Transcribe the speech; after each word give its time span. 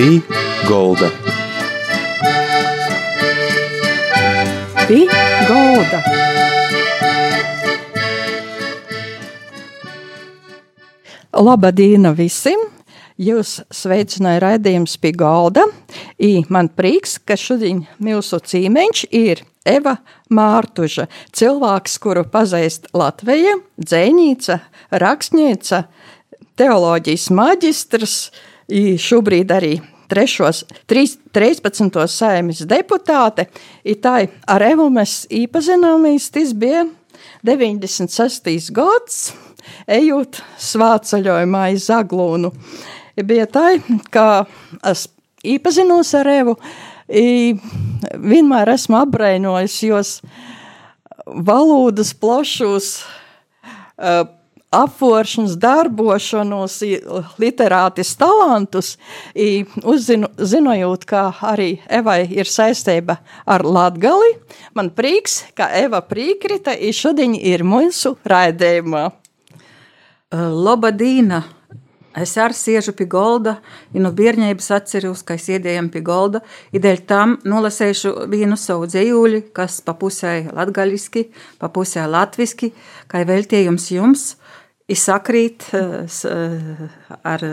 Pī 0.00 0.22
Golda. 0.64 1.10
Pī 4.88 5.02
Golda. 5.44 6.00
Labdien 11.36 12.08
visiem! 12.16 12.64
Jūs 13.20 13.58
sveicināja 13.68 14.40
raidījums 14.46 14.96
pie 14.96 15.12
galda. 15.12 15.66
I 16.16 16.46
man 16.48 16.72
prieks, 16.72 17.18
ka 17.20 17.36
šodien 17.36 17.84
mūsu 18.00 18.40
cīmeņš 18.40 19.06
ir 19.12 19.44
Eva 19.68 19.98
Mārtuža, 20.32 21.10
cilvēks, 21.36 22.00
kuru 22.00 22.24
pazīst 22.24 22.88
Latvija, 22.96 23.58
dzēnīca, 23.76 24.62
rakstņēca, 24.96 25.88
teoloģijas 26.56 27.34
maģistrs, 27.36 28.22
šobrīd 28.70 29.50
arī 29.50 29.74
trešos, 30.10 30.64
3, 30.90 31.16
13. 31.34 32.00
saimas 32.10 32.64
deputāte. 32.68 33.48
I 33.84 33.96
tā 34.02 34.16
ar 34.50 34.66
Evu 34.66 34.88
mēs 34.92 35.24
īpazināmies, 35.30 36.30
tas 36.34 36.54
bija 36.56 36.86
96. 37.46 38.70
gads, 38.76 39.20
ejot 39.88 40.42
svāceļojumā 40.70 41.68
iz 41.74 41.86
Zaglūnu 41.88 42.52
bija 43.26 43.46
tā, 43.50 43.66
ka 44.12 44.44
es 44.86 45.06
iepazinos 45.44 46.12
ar 46.18 46.30
Evu. 46.30 46.56
Vienmēr 47.10 48.70
esmu 48.76 49.00
apbrēnojis 49.00 49.78
jos 49.88 50.12
valodas 51.26 52.12
plašus 52.14 52.92
uh, 53.98 54.22
apforšanas, 54.70 55.56
darbošanos, 55.58 56.78
literātis 57.42 58.14
talantus, 58.18 58.94
uzzinu, 59.82 60.30
zinojot, 60.38 61.06
ka 61.10 61.24
arī 61.50 61.72
Evai 61.90 62.22
ir 62.30 62.46
saistība 62.46 63.18
ar 63.50 63.66
Latgali. 63.66 64.36
Man 64.78 64.92
prieks, 64.94 65.42
ka 65.58 65.70
Eva 65.74 66.02
prīkrita, 66.06 66.76
un 66.78 66.94
šodien 66.94 67.34
ir 67.34 67.66
mūsu 67.66 68.14
raidījumā. 68.24 69.08
Labadīna! 70.30 71.42
Es 72.18 72.32
arī 72.42 72.56
sēžu 72.58 72.90
pie 72.98 73.04
golda, 73.06 73.60
ja 73.94 74.00
no 74.02 74.10
bērnības 74.10 74.66
atceros, 74.74 75.20
ka 75.22 75.36
es 75.38 75.44
iedējām 75.46 75.92
pie 75.94 76.00
golda. 76.02 76.40
Ideļ 76.74 77.04
tam 77.06 77.36
nolasēšu 77.46 78.26
vienu 78.32 78.58
savu 78.58 78.88
dzējūļu, 78.90 79.44
kas 79.54 79.78
pa 79.86 79.94
pusē 79.98 80.50
latgaļiski, 80.50 81.28
pa 81.62 81.70
pusē 81.70 82.08
latviski, 82.10 82.72
kā 83.06 83.22
veltījums 83.26 83.86
jums. 83.94 84.24
Izsakrīt 84.90 85.68
ar 85.74 87.44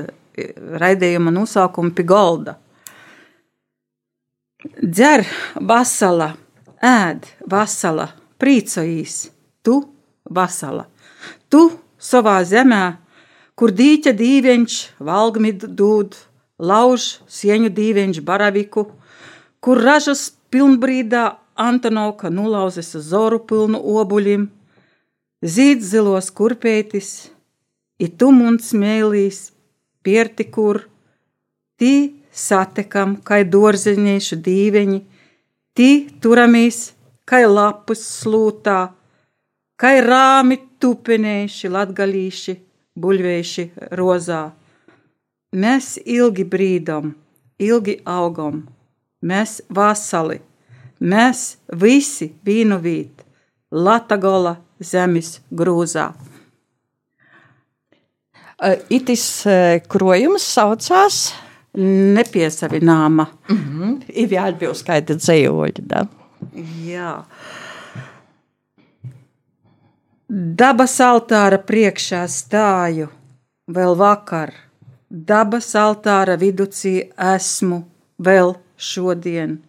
raidījuma 0.84 1.34
nosaukumu 1.34 1.94
pie 1.98 2.06
golda. 2.08 2.58
Dzer 4.82 5.26
vasala, 5.62 6.32
ēd 6.82 7.28
vasala, 7.50 8.10
prīcojīs, 8.42 9.28
tu 9.62 9.82
vasala. 10.34 10.88
Tu 11.50 11.62
savā 12.02 12.40
zemē 12.46 12.86
kur 13.58 13.74
dīķa 13.74 14.14
dīveņš 14.14 14.76
valgmi 15.02 15.52
dūd, 15.58 16.14
lauž 16.62 17.08
sieņu 17.26 17.72
dīveņš 17.74 18.22
baraviku, 18.26 18.86
kur 19.60 19.82
ražas 19.82 20.30
pilnbrīdā 20.54 21.26
Antonovka 21.58 22.30
nulauzes 22.30 22.94
uz 23.00 23.10
zoru 23.10 23.40
pilnu 23.50 23.82
obuļim, 23.98 24.46
zīd 25.44 25.84
zilos 25.86 26.30
kurpētis, 26.34 27.30
i 28.02 28.08
tumuns 28.10 28.74
mēlīs, 28.78 29.52
pierti 30.06 30.48
kur, 30.50 30.84
tī 31.78 32.18
satekam, 32.32 33.18
kai 33.26 33.44
dorzeņiešu 33.46 34.38
dīveņi, 34.46 35.00
tī 35.78 35.90
turamies, 36.22 36.94
kai 37.26 37.46
lapus 37.50 38.04
slūtā, 38.22 38.80
kai 39.78 39.98
rāmi 40.06 40.60
tupenēši 40.82 41.74
latgalīši, 41.74 42.58
buļvējuši 42.98 43.68
rozā. 43.98 44.44
Mēs 45.58 45.96
ilgi 46.06 46.46
brīdam, 46.46 47.14
ilgi 47.62 48.00
augam, 48.06 48.66
mēs 49.22 49.62
vasali, 49.70 50.42
mēs 51.00 51.58
visi 51.74 52.32
vīnuvīt, 52.46 53.24
Latagola 53.68 54.54
zemes 54.80 55.40
grūzā. 55.52 56.12
Itis 58.90 59.26
krojums 59.90 60.46
saucās 60.54 61.34
nepiesavināma. 61.78 63.28
Mm 63.50 63.58
-hmm. 63.58 64.02
Ir 64.10 64.34
jāatbilst 64.34 64.82
skaita 64.82 65.14
dzējoļi, 65.14 65.84
da? 65.88 66.08
Jā. 66.86 67.24
Dabas 70.30 71.00
altāra 71.00 71.58
priekšā 71.58 72.28
stāju 72.28 73.08
vēl 73.68 73.96
vakar, 73.98 74.54
dabas 75.10 75.76
altāra 75.76 76.36
viducī 76.38 77.12
esmu 77.36 77.84
vēl 78.20 78.56
šodien. 78.78 79.62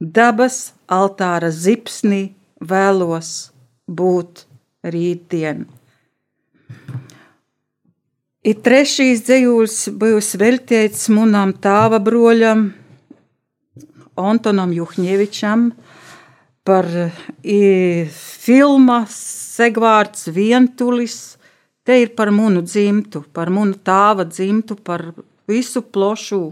Dabas 0.00 0.72
altāra 0.88 1.50
zipsnī 1.50 2.32
vēlos 2.60 3.50
būt 3.88 4.44
rītdien. 4.84 5.66
Ir 8.48 8.60
trešīs 8.64 9.24
dzējūls 9.26 9.78
bijusi 9.98 10.38
veltīts 10.40 11.08
munām 11.12 11.56
tāva 11.58 11.98
broļam 12.00 12.68
Antonam 14.18 14.70
Juhņevičam 14.72 15.72
par 16.68 16.86
i, 17.42 17.58
filmas 18.12 19.16
segvārds 19.58 20.28
vientulis. 20.32 21.18
Te 21.84 21.96
ir 22.02 22.12
par 22.16 22.30
munu 22.34 22.62
dzimtu, 22.62 23.24
par 23.32 23.50
munu 23.50 23.78
tāva 23.84 24.26
dzimtu, 24.28 24.76
par 24.76 25.06
visu 25.48 25.82
plošu 25.82 26.42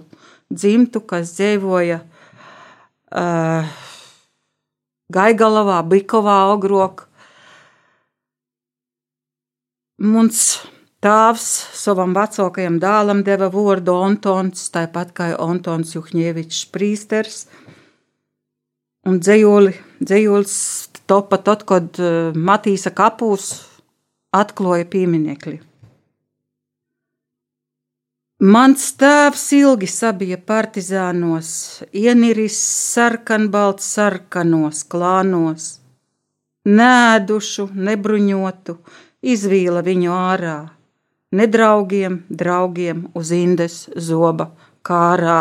dzimtu, 0.48 1.02
kas 1.04 1.34
dzīvoja 1.36 2.00
uh, 2.00 3.74
Gaigalavā, 5.12 5.82
Bikovā, 5.86 6.38
Ogrok. 6.54 7.05
Mums 9.96 10.40
tēvs 11.00 11.44
savam 11.72 12.12
vecākajam 12.12 12.74
dēlam 12.82 13.22
deva 13.24 13.46
vārdu 13.48 13.94
Antons, 14.04 14.66
tāpat 14.74 15.14
kā 15.16 15.30
Antons 15.40 15.94
Juhņevičs 15.94 16.66
Prīsters. 16.68 17.46
Un 19.08 19.16
dzējoli, 19.22 19.72
dzējolis 20.02 20.58
topa 21.08 21.38
tad, 21.40 21.64
kad 21.64 21.96
eh, 21.96 22.36
Matīsa 22.36 22.92
kapūs 22.92 23.54
atklāja 24.36 24.84
pieminekli. 24.84 25.62
Mans 28.44 28.90
tēvs 29.00 29.46
ilgi 29.56 29.88
sabija 29.88 30.36
partizānos, 30.36 31.48
ieniris 31.88 32.58
sarkanbalts 32.92 33.86
sarkanos 33.96 34.82
klānos, 34.92 35.70
nēdušu, 36.68 37.70
nebruņotu, 37.72 38.76
izvīla 39.26 39.82
viņu 39.86 40.12
ārā, 40.14 40.56
nedraugiem, 41.36 42.20
draugiem 42.30 43.06
uz 43.14 43.32
indes 43.34 43.86
zoba 43.96 44.50
kārā. 44.86 45.40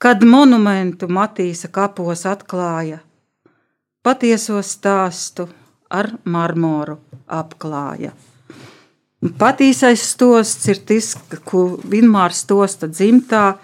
Kad 0.00 0.24
monumentu 0.24 1.10
Matīsa 1.12 1.68
kapos 1.72 2.24
atklāja, 2.28 3.02
patieso 4.02 4.62
stāstu 4.64 5.46
ar 5.90 6.14
marmoru 6.24 6.96
apklāja. 7.28 8.14
Patīsais 9.20 10.00
stosts 10.14 10.70
ir 10.72 10.78
tas, 10.88 11.12
ko 11.44 11.66
vienmēr 11.84 12.32
stosta 12.32 12.88
dzimtā. 12.88 13.58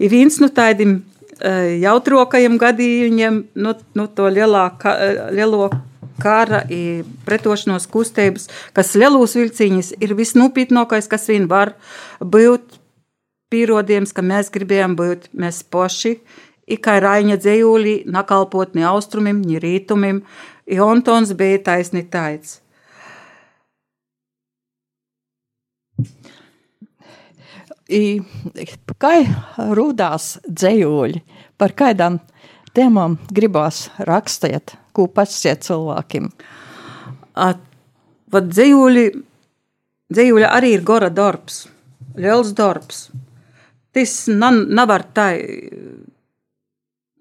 Ir 0.00 0.08
viens 0.08 0.38
no 0.40 0.48
tādiem 0.48 0.94
e, 0.96 1.52
jautrākajiem 1.82 2.56
gadījumiem, 2.60 3.42
no, 3.60 3.74
no 3.98 4.06
to 4.16 4.30
lielā, 4.32 4.70
e, 4.88 5.10
lielo 5.36 5.68
kara 6.20 6.62
pretošanos 7.26 7.88
kustības, 7.92 8.48
kas 8.76 8.94
lielos 8.98 9.36
vilciņus 9.38 9.94
ir 10.02 10.16
visnopietnākais, 10.18 11.08
kas 11.08 11.28
vien 11.30 11.48
var 11.50 11.74
būt 12.20 12.78
pierādījums, 13.52 14.14
ka 14.16 14.24
mēs 14.24 14.50
gribējām 14.52 14.96
būt 14.96 15.30
mēs 15.36 15.62
paši 15.68 16.16
Ikai 16.72 17.00
Raņa 17.02 17.36
dzējūlī 17.42 17.94
nakalpot 18.06 18.76
ni 18.78 18.84
austrumim, 18.86 19.40
ni 19.42 19.58
rītumim, 19.60 20.22
i 20.70 20.78
Ontons 20.80 21.34
bija 21.36 21.58
taisni 21.66 22.04
taids. 22.08 22.60
I, 27.92 28.22
kā 29.02 29.12
rūdās 29.76 30.38
dzējoļi, 30.46 31.20
par 31.60 31.74
kādām 31.76 32.22
tēmām 32.76 33.18
gribās 33.32 33.86
rakstīt, 34.08 34.76
ko 34.96 35.06
pasiet 35.08 35.64
cilvēkiem? 35.66 36.30
At, 37.34 37.60
vat 38.32 38.48
dzējoļi, 38.50 39.06
dzējoļi 40.12 40.48
arī 40.48 40.74
ir 40.76 40.86
gora 40.86 41.10
darbs, 41.12 41.66
liels 42.16 42.52
darbs. 42.56 43.06
Tas 43.92 44.14
nevar 44.28 45.04
tā, 45.12 45.28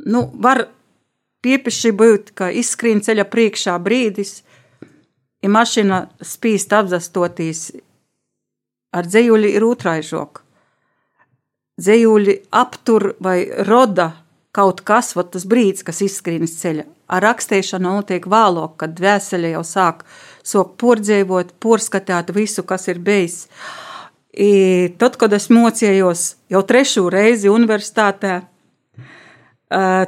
nu, 0.08 0.24
var 0.34 0.66
piepiši 1.44 1.92
būt, 1.98 2.34
ka 2.38 2.52
izskrien 2.54 3.02
ceļa 3.04 3.28
priekšā 3.28 3.76
brīdis, 3.84 4.42
ja 5.42 5.50
mašīna 5.52 6.06
spīst 6.24 6.74
apzastotīs 6.78 7.72
ar 8.96 9.08
dzējuļi 9.08 9.52
ir 9.58 9.66
otraižok. 9.66 10.42
Dzējuļi 11.82 12.36
aptur 12.62 13.14
vai 13.24 13.38
roda 13.68 14.12
kaut 14.56 14.82
kas, 14.88 15.14
vat 15.16 15.32
tas 15.34 15.46
brīdis, 15.48 15.86
kas 15.88 16.02
izskrien 16.04 16.44
iz 16.46 16.58
ceļa. 16.60 16.86
Ar 17.12 17.24
rakstīšanu 17.26 17.96
notiek 17.98 18.28
vēlāk, 18.30 18.78
kad 18.84 18.94
dvēsele 18.98 19.54
jau 19.54 19.64
sāk 19.68 20.06
sok 20.48 20.76
pordzēvot, 20.82 21.56
porskatāt 21.64 22.32
visu, 22.36 22.64
kas 22.68 22.88
ir 22.92 23.02
bijis. 23.04 23.46
I, 24.32 24.94
tad, 25.00 25.18
kad 25.20 25.34
es 25.36 25.50
mocījos 25.52 26.26
jau 26.52 26.62
trešo 26.68 27.10
reizi 27.12 27.52
universitātē, 27.52 28.40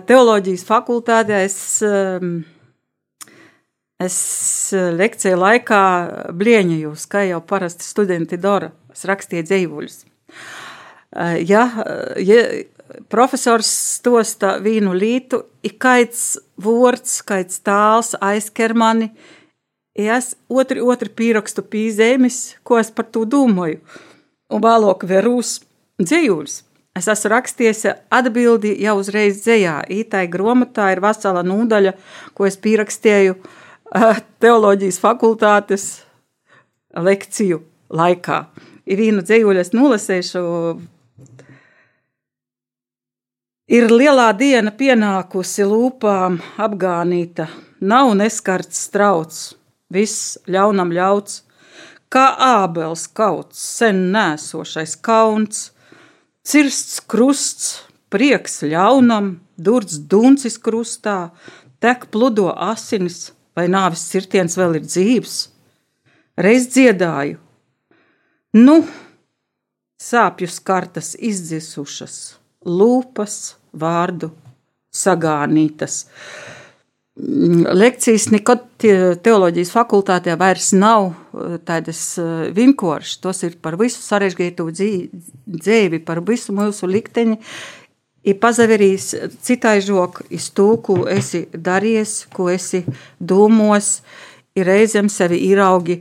teoloģijas 0.07 0.63
fakultātē, 0.67 1.43
es, 1.47 1.57
es 4.03 4.17
lekciju 4.73 5.39
laikā 5.39 5.83
blieņojos, 6.35 7.05
kā 7.11 7.23
jau 7.29 7.39
parasti 7.47 7.87
studenti 7.87 8.39
dara. 8.39 8.73
Es 8.93 9.07
rakstīju 9.09 9.47
dzīvuļus. 9.47 10.03
Ja, 11.47 11.63
ja 12.21 12.43
profesors 13.09 13.69
stosta 13.97 14.57
vīnu 14.63 14.94
lītu, 14.97 15.44
ir 15.63 15.77
kaits 15.81 16.38
vārds, 16.62 17.21
kaits 17.25 17.62
tāls 17.63 18.13
aizker 18.21 18.75
mani, 18.77 19.12
es 19.94 20.33
otri, 20.50 20.81
otri 20.81 21.09
pierakstu 21.09 21.63
pīzēmis, 21.63 22.59
ko 22.63 22.80
es 22.81 22.91
par 22.91 23.09
to 23.13 23.25
domāju, 23.30 23.81
un 24.53 24.63
vēlāk 24.63 25.06
verūs 25.09 25.59
dzējuļus. 26.01 26.62
Es 26.94 27.07
esmu 27.09 27.31
rakstījis 27.33 27.88
atbildi 28.13 28.75
jau 28.83 29.00
uzreiz 29.00 29.39
dzējā. 29.41 29.79
Ītai 29.89 30.27
grāmatā 30.29 30.91
ir 30.94 31.01
vesela 31.01 31.41
nūdaļa, 31.45 31.95
ko 32.38 32.45
es 32.45 32.59
pierakstīju 32.62 33.39
teoloģijas 34.44 35.00
fakultātes 35.01 35.88
lekciju 36.94 37.63
laikā. 37.94 38.44
Ir 38.86 39.00
viena 39.00 39.24
dzējuļa, 39.25 39.63
es 39.63 39.74
nolasīšu 39.74 40.44
Ir 43.71 43.88
lielā 43.88 44.33
diena 44.36 44.74
pienākusi 44.75 45.63
lūpām 45.63 46.42
apgānīta, 46.60 47.45
nav 47.80 48.10
neskarts 48.19 48.81
strauts, 48.89 49.54
viss 49.88 50.36
ļaunam 50.51 50.92
ļauts, 50.92 51.45
kā 52.12 52.25
ābels 52.44 53.06
kauts, 53.07 53.62
sen 53.63 54.12
nēsošais 54.12 54.98
kauns, 55.00 55.71
cirsts 56.44 57.00
krusts, 57.07 57.88
prieks 58.12 58.65
ļaunam, 58.68 59.39
durts 59.56 59.95
duncis 60.12 60.60
krustā, 60.60 61.31
tek 61.80 62.10
pludo 62.12 62.51
asinis, 62.51 63.31
vai 63.56 63.69
nāvis 63.71 64.04
cirtiens 64.12 64.60
vēl 64.60 64.81
ir 64.81 64.92
dzīves. 64.92 65.39
Reiz 66.36 66.68
dziedāju, 66.68 67.39
nu, 68.60 68.80
sāpju 69.95 70.51
skartas 70.51 71.15
izdzisušas 71.15 72.42
lūpas 72.65 73.56
vārdu 73.74 74.31
sagānītas. 74.94 76.04
Mm, 77.13 77.68
lekcijas 77.77 78.31
nekad 78.33 78.65
teoloģijas 79.24 79.71
fakultātē 79.74 80.33
vairs 80.39 80.71
nav 80.74 81.12
eh, 81.12 81.60
tādas 81.65 82.01
eh, 82.21 82.50
vinkošas. 82.56 83.19
Tas 83.21 83.44
ir 83.45 83.60
par 83.62 83.77
visu 83.81 84.01
sarežģītu 84.01 84.68
dzīvi, 84.74 86.01
par 86.06 86.24
visu 86.25 86.56
mūsu 86.57 86.89
likteni. 86.89 87.39
Ir 88.24 88.38
pazaverījis 88.39 89.10
citai 89.44 89.81
žok, 89.83 90.21
iz 90.31 90.48
to, 90.56 90.77
ko 90.80 91.01
esi 91.12 91.44
darījis, 91.51 92.13
ko 92.31 92.48
esi 92.54 92.86
domos, 93.19 93.98
ir 94.56 94.69
reizēm 94.69 95.10
sevi 95.12 95.42
īraugi 95.50 96.00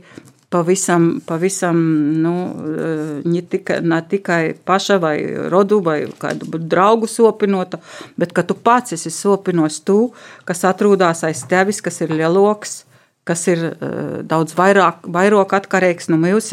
pavisam, 0.53 1.21
pavisam 1.25 1.77
nu, 2.21 2.33
eh, 2.77 3.21
ne, 3.25 3.41
tikai, 3.41 3.79
ne 3.81 4.01
tikai 4.09 4.53
paša 4.65 4.99
vai 5.01 5.17
rodu 5.49 5.79
vai 5.81 6.05
kādu 6.21 6.59
draugu 6.61 7.09
sopinota, 7.09 7.79
bet 8.17 8.35
ka 8.37 8.43
tu 8.45 8.53
pats 8.53 8.93
esi 8.93 9.09
sopinos 9.09 9.79
tu, 9.81 10.11
kas 10.45 10.61
atrodas 10.69 11.23
aiz 11.25 11.41
tevis, 11.49 11.81
kas 11.81 11.97
ir 12.05 12.13
lieloks, 12.13 12.83
kas 13.25 13.47
ir 13.47 13.65
uh, 13.65 14.19
daudz 14.27 14.53
vairāk, 14.57 15.07
vairāk 15.07 15.55
atkarīgs 15.57 16.09
no 16.11 16.19
mums, 16.19 16.51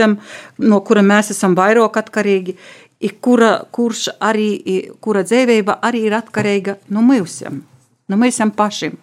no 0.62 0.81
kura 0.87 1.02
mēs 1.02 1.32
esam 1.35 1.56
vairāk 1.58 1.99
atkarīgi, 2.00 2.56
kura, 3.20 3.50
kurš 3.75 4.06
arī, 4.23 4.49
kura 5.02 5.26
dzīvība 5.26 5.81
arī 5.82 6.06
ir 6.06 6.17
atkarīga 6.23 6.79
no 6.94 7.02
mums, 7.02 7.43
no 8.08 8.17
mums 8.23 8.41
pašiem. 8.56 8.97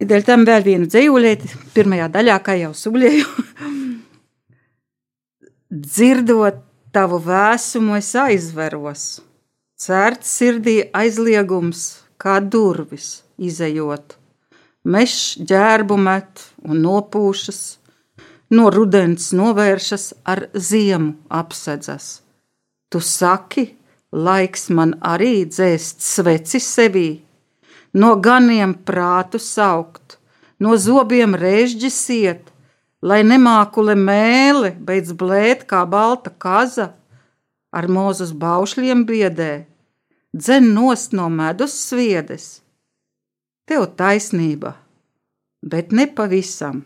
Dēļ 0.00 0.22
tam 0.24 0.46
vēl 0.48 0.62
viena 0.64 0.86
dzīvulieti, 0.88 1.50
pirmajā 1.74 2.06
daļā, 2.12 2.36
kā 2.40 2.54
jau 2.56 2.70
sublēju. 2.76 3.26
Dzirdot 5.90 6.62
tavu 6.94 7.18
vēsumu, 7.26 7.98
es 7.98 8.08
aizveros. 8.16 9.04
Cērts 9.80 10.32
sirdī 10.40 10.78
aizliegums, 10.96 11.84
kā 12.16 12.38
durvis 12.40 13.20
izējot. 13.36 14.16
Mešs 14.88 15.36
ģērbu 15.44 16.00
met 16.00 16.46
un 16.64 16.80
nopūšas, 16.80 17.60
no 18.56 18.70
rudens 18.72 19.30
novēršas 19.36 20.12
ar 20.24 20.46
ziemu 20.56 21.18
apsedzas. 21.28 22.22
Tu 22.88 23.04
saki, 23.04 23.68
laiks 24.12 24.70
man 24.72 24.96
arī 25.04 25.44
dzēst 25.44 26.00
sveci 26.02 26.60
sevī 26.64 27.10
no 27.92 28.14
ganiem 28.16 28.74
prātu 28.74 29.40
saukt, 29.42 30.18
no 30.58 30.76
zobiem 30.76 31.34
režģi 31.34 31.90
iet, 32.16 32.50
lai 33.02 33.22
nemākule 33.24 33.96
mēle 33.96 34.74
beidz 34.76 35.12
blēt 35.12 35.64
kā 35.70 35.84
balta 35.86 36.30
kaza, 36.30 36.92
ar 37.72 37.86
mūzus 37.88 38.32
baušļiem 38.34 39.04
biedē, 39.06 39.52
dzen 40.36 40.72
nost 40.74 41.14
no 41.16 41.28
medus 41.30 41.74
sviedes. 41.86 42.60
Tev 43.66 43.86
taisnība, 43.96 44.74
bet 45.62 45.92
ne 45.92 46.06
pavisam. 46.06 46.82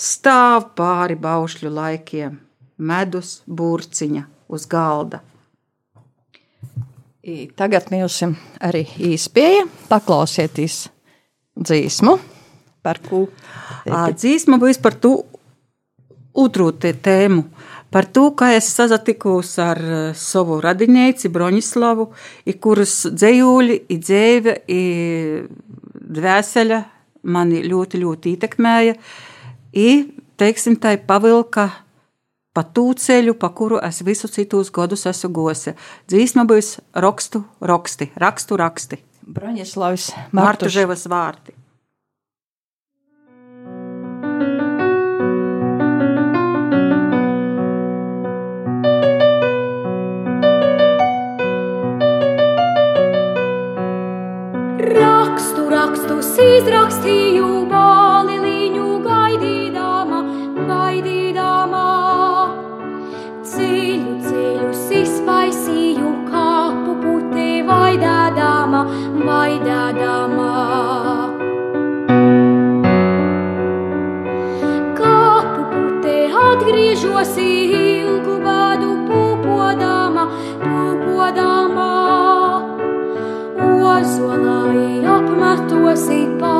Stāv 0.00 0.72
pāri 0.74 1.14
baušļu 1.14 1.70
laikiem, 1.70 2.38
medus 2.78 3.40
burciņa 3.46 4.24
uz 4.48 4.66
galda. 4.66 5.20
Tagad 7.20 7.90
mums 7.92 8.22
arī 8.64 8.80
īspēja 9.12 9.66
paklausieties 9.90 10.86
dzīsmu, 11.60 12.14
par 12.80 13.00
ko. 13.04 13.26
Dzīsma 13.84 14.56
būs 14.60 14.80
par 14.80 14.96
to 14.96 15.18
otru 16.32 16.70
tēmu. 16.72 17.44
Par 17.90 18.06
to, 18.06 18.30
kā 18.38 18.52
es 18.54 18.70
sazatikos 18.72 19.50
ar 19.60 19.80
savu 20.16 20.60
radinieci 20.62 21.28
Broņislavu, 21.28 22.06
kuras 22.62 22.94
dzējūļi, 23.10 23.76
i 23.90 23.98
dzēve, 23.98 24.56
dvēsele 26.20 26.80
mani 27.36 27.64
ļoti, 27.66 28.00
ļoti 28.00 28.34
ietekmēja. 28.36 28.96
I, 29.76 29.90
teiksim, 30.40 30.78
tai 30.80 30.96
pavilka 31.02 31.68
pa 32.54 32.64
tū 32.66 32.90
ceļu, 32.98 33.36
pa 33.38 33.52
kuru 33.54 33.78
es 33.86 34.02
visu 34.06 34.30
citus 34.30 34.72
gadus 34.74 35.06
esmu 35.10 35.30
gosi. 35.34 35.76
Dzīsma 36.10 36.46
būs 36.50 36.78
rakstu, 37.06 37.44
raksti, 37.60 38.10
rakstu, 38.18 38.58
raksti. 38.60 39.00
Broņislavs 39.30 40.10
Martuževas 40.34 41.06
vārti. 41.10 41.54
Rakstu, 54.90 55.68
rakstus 55.70 56.32
izrakstīju 56.42 57.50
bāli 57.70 58.29
atgriežos 77.20 77.36
ilgu 77.36 78.40
bādu 78.44 78.94
pūpodama, 79.08 80.24
pūpodama. 80.62 81.88
Ozolai 83.60 85.04
apmetosi 85.04 86.22
pazarīti 86.40 86.59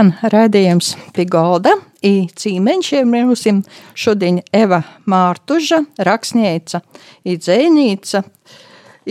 Skan 0.00 0.14
raidījums 0.32 0.94
Pigolda, 1.12 1.74
i 2.00 2.24
cīmeņšiem 2.32 3.10
mūsim 3.12 3.58
šodien 3.92 4.38
Eva 4.48 4.78
Mārtuža, 5.04 5.82
rakstnieca, 6.00 6.80
i 7.28 7.34
dzēnīca, 7.36 8.22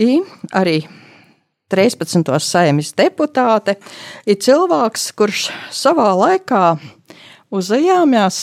i 0.02 0.16
arī 0.58 0.80
13. 1.70 2.32
saimis 2.42 2.90
deputāte, 2.98 3.76
ir 4.26 4.40
cilvēks, 4.42 5.04
kurš 5.14 5.44
savā 5.70 6.08
laikā 6.24 6.64
uzajāmjās 7.54 8.40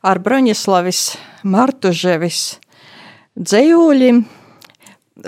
ar 0.00 0.22
Broņislavis 0.24 1.02
Martuževis 1.44 2.46
dzējūļiem, 3.36 4.24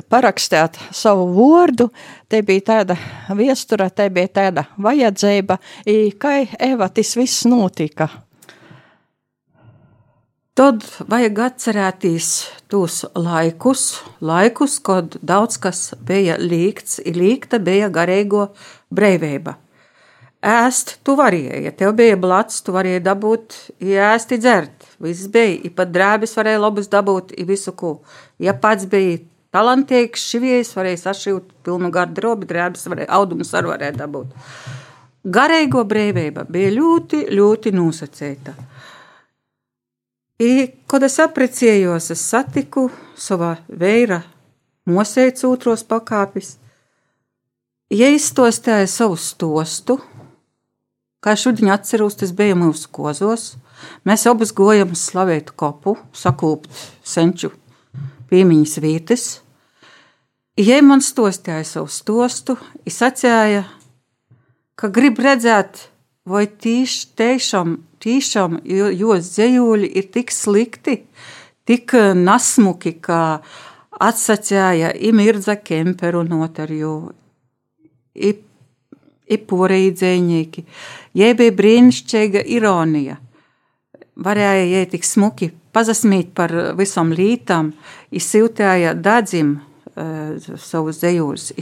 parakstīt 0.08 0.80
savu 0.88 1.28
vārdu, 1.36 1.90
te 2.28 2.42
bija 2.44 2.64
tāda 2.72 2.96
viestura, 3.36 3.88
te 3.90 4.08
bija 4.12 4.28
tāda 4.40 4.64
vajadzība, 4.76 5.58
i 5.88 6.12
kā 6.20 6.40
Eva 6.60 6.88
tas 6.92 7.14
viss 7.16 7.46
notika. 7.48 8.08
Tad 10.58 10.82
vajag 11.06 11.38
atcerēties 11.44 12.28
tos 12.66 13.04
laikus, 13.14 14.00
laikus, 14.18 14.80
kad 14.82 15.14
daudz 15.22 15.54
kas 15.62 15.82
bija 16.02 16.34
līgts, 16.42 16.98
līgta 17.14 17.60
bija 17.62 17.86
garīgo 17.94 18.48
brīvība. 18.90 19.54
Ēst, 20.38 20.96
tu 21.06 21.14
varēji, 21.18 21.62
ja 21.64 21.70
tev 21.74 21.94
bija 21.98 22.18
blats, 22.18 22.58
tu 22.62 22.74
varēji 22.74 23.04
dabūt, 23.06 23.54
ēst, 23.82 24.34
dzert. 24.38 24.90
Viss 25.02 25.30
bija, 25.30 25.60
ja 25.62 25.70
pat 25.78 25.94
drēbes 25.94 26.34
varēja 26.38 26.62
labus 26.62 26.90
dabūt, 26.90 27.36
ja 27.38 27.46
visu 27.46 27.74
ko. 27.78 27.96
Ja 28.42 28.54
pats 28.58 28.86
bija 28.90 29.18
talantīgs, 29.54 30.26
šivējs, 30.32 30.74
varēja 30.76 31.02
sašūt 31.06 31.52
pilnu 31.66 31.90
garderobi, 31.94 32.48
drēbes 32.48 32.88
varēja, 32.90 33.10
audumus 33.18 33.54
arī 33.56 33.72
varēja 33.72 33.96
dabūt. 34.02 34.34
Garīgo 35.28 35.82
brīvība 35.88 36.44
bija 36.48 36.72
ļoti, 36.76 37.24
ļoti 37.34 37.72
nosacīta. 37.74 38.54
I, 40.38 40.50
kad 40.86 41.02
es 41.02 41.18
apprecējos, 41.18 42.12
es 42.14 42.22
satiku 42.22 42.86
savā 43.18 43.56
veira 43.68 44.20
mosēcu 44.88 45.50
otros 45.50 45.82
pakāpis. 45.88 46.54
Ja 47.90 48.10
izstostēja 48.12 48.86
savu 48.86 49.16
stostu, 49.18 49.98
kā 51.24 51.34
šodien 51.34 51.72
atceros, 51.74 52.20
tas 52.20 52.30
bija 52.36 52.54
mūsu 52.56 52.90
kozos, 52.94 53.56
mēs 54.06 54.28
abas 54.30 54.52
gojam 54.54 54.94
slavēt 54.94 55.50
kopu, 55.58 55.96
sakūpt 56.14 56.70
senču 57.02 57.50
piemiņas 58.30 58.78
vītes. 58.84 59.26
Ja 60.58 60.80
man 60.82 61.02
stostēja 61.04 61.64
savu 61.66 61.90
stostu, 61.92 62.56
es 62.86 62.98
atcēju, 63.04 63.62
ka 64.78 64.90
grib 64.94 65.20
redzēt, 65.22 65.84
vai 66.28 66.46
tīši 66.50 67.04
tiešām, 67.18 67.76
tiešām 68.02 68.58
jo, 68.66 68.88
jo 68.90 69.18
dzējūļi 69.22 69.92
ir 70.00 70.08
tik 70.14 70.34
slikti, 70.34 70.98
tik 71.68 71.94
nasmuki, 72.18 72.96
kā 73.00 73.38
atsacēja 73.98 74.92
imirdza 75.08 75.56
kemperu 75.62 76.24
notarju, 76.26 76.92
ipūrēji 79.38 79.94
dzēņnieki. 79.94 80.66
Jai 81.18 81.32
bija 81.38 81.54
brīnišķīga 81.62 82.44
ironija. 82.58 83.18
Varēja 84.18 84.64
jai 84.66 84.86
tik 84.90 85.04
smuki 85.06 85.52
pazasmīt 85.74 86.32
par 86.34 86.52
visam 86.78 87.12
lītam, 87.14 87.70
izsiltēja 88.10 88.96
dadzim 88.98 89.54
uh, 89.58 90.34
savus 90.58 90.98
dzējūļus, 91.02 91.52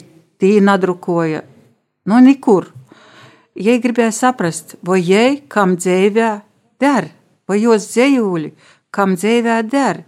tī 0.40 0.56
nadrukoja, 0.64 1.42
no 2.08 2.20
nekur. 2.24 2.70
Jai 3.56 3.76
gribēja 3.80 4.12
saprast, 4.12 4.76
vai 4.84 5.00
jai 5.00 5.42
kam 5.52 5.76
dzīvē 5.80 6.30
der, 6.80 7.10
vai 7.48 7.60
jos 7.60 7.90
dzējūļi 7.92 8.50
kam 8.96 9.16
dzīvē 9.16 9.60
der, 9.68 10.02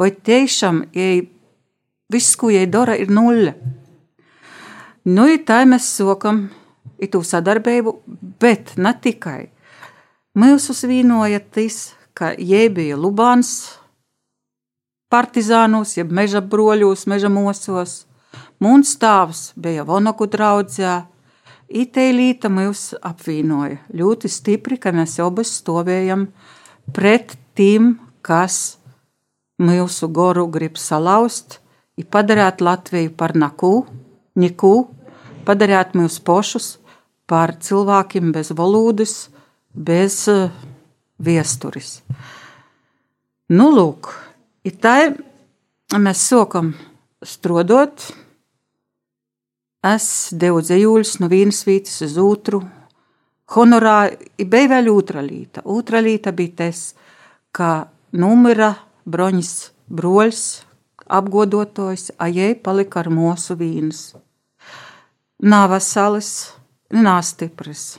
vai 0.00 0.10
tiešām 0.12 0.86
jai 0.96 1.28
viss, 2.12 2.36
ko 2.36 2.50
jai 2.52 2.66
dara, 2.70 2.96
ir 2.96 3.12
nulle. 3.12 3.54
Nu, 5.04 5.26
ir 5.28 5.44
tā 5.48 5.62
mēs 5.68 5.88
sokam 5.96 6.46
itu 7.00 7.22
sadarbību, 7.24 7.94
bet 8.40 8.74
ne 8.76 8.92
tikai. 9.04 9.48
Mūsu 10.40 10.72
svīnoja 10.72 11.40
tas, 11.52 11.90
ka 12.16 12.30
jai 12.38 12.68
bija 12.72 12.96
Lubāns 12.96 13.80
partizānos, 15.12 15.96
jeb 15.98 16.12
meža 16.14 16.40
broļos, 16.40 17.02
meža 17.10 17.28
mosos. 17.32 18.04
Mūns 18.62 18.94
stāvs 18.96 19.40
bija 19.58 19.84
Vonoku 19.84 20.28
draudzē. 20.30 21.00
Itēlīta 21.70 22.48
mūs 22.50 22.94
apvienoja 23.06 23.80
ļoti 23.94 24.30
stipri, 24.32 24.78
ka 24.80 24.94
mēs 24.94 25.18
abas 25.22 25.50
stāvējam 25.60 26.28
pret 26.94 27.34
tiem, 27.58 27.98
kas 28.22 28.78
mūsu 29.60 30.08
goru 30.14 30.46
grib 30.50 30.78
salauzt, 30.80 31.58
ir 32.00 32.08
padarīt 32.10 32.64
Latviju 32.64 33.12
par 33.18 33.36
naku, 33.36 33.84
niku, 34.40 34.88
padarīt 35.44 35.92
mūs 35.98 36.18
pašus 36.24 36.72
par 37.30 37.54
cilvēkiem 37.60 38.32
bez 38.34 38.54
valodas, 38.56 39.28
bez 39.74 40.22
uh, 40.28 40.50
viesturis. 41.18 42.00
Nu, 43.50 43.70
lūk, 43.74 44.12
tā, 44.82 44.96
mēs 45.98 46.26
sokam 46.30 46.74
strodot. 47.26 48.10
Es 49.86 50.06
devu 50.36 50.60
dzējūļus 50.60 51.16
no 51.22 51.30
vienas 51.32 51.64
vietas 51.66 52.02
uz 52.04 52.18
otru. 52.20 52.60
Honorā 53.50 54.12
bija 54.38 54.70
vēl 54.76 54.90
otra 54.92 55.24
līta. 55.24 55.64
Otra 55.64 56.02
līta 56.04 56.30
bija 56.36 56.60
tas, 56.62 56.92
ka 57.50 57.88
numura 58.12 58.74
broņas 59.08 59.54
broļs, 59.90 60.42
apgodotojs, 61.10 62.12
ajai 62.22 62.54
palika 62.54 63.02
ar 63.02 63.10
mūsu 63.10 63.56
vīnas. 63.58 64.04
Nav 65.42 65.70
veselis, 65.72 66.52
nav 66.94 67.24
stiprs. 67.26 67.96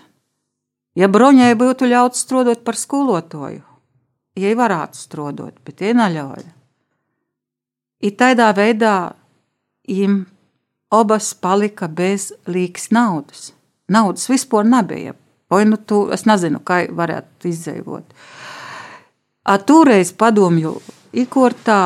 Ja 0.95 1.07
broņai 1.07 1.53
būtu 1.55 1.87
ļauts 1.87 2.25
strādāt 2.25 2.65
par 2.67 2.75
skolotāju, 2.75 3.61
jai 4.35 4.51
varētu 4.59 4.99
strādāt, 4.99 5.55
bet 5.63 5.79
viņa 5.79 5.97
neļauj. 6.01 6.43
I 8.01 8.09
tādā 8.17 8.49
veidā 8.57 9.13
viņam 9.87 10.25
abas 10.91 11.33
palika 11.33 11.87
bez 11.87 12.31
līgas 12.47 12.89
naudas. 12.91 13.51
Naudas 13.87 14.27
vispār 14.29 14.67
nebija. 14.67 15.15
Vai 15.51 15.65
nu 15.67 15.77
tu, 15.77 16.05
es 16.15 16.23
nezinu, 16.23 16.61
kā 16.63 16.85
varētu 16.95 17.49
izdzīvot. 17.51 18.13
Toreiz 19.67 20.13
padomju 20.15 20.77
ikortā 21.11 21.79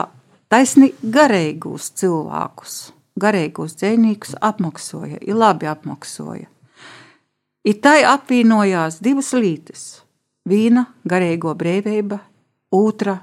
taisni 0.53 0.91
garīgus 1.01 1.89
cilvēkus, 1.97 2.75
garīgus 3.17 3.77
dzēnīgus 3.79 4.35
apmaksoja, 4.41 5.17
ir 5.21 5.39
labi 5.39 5.69
apmaksoja. 5.71 6.45
I 7.65 7.73
tai 7.81 8.03
apvienojās 8.05 8.99
divas 9.01 9.31
lītes- 9.33 9.85
viena 10.51 10.85
garīgo 11.01 11.55
brīvība, 11.57 12.19
otra 12.71 13.17